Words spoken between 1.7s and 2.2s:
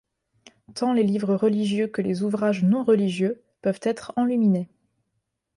que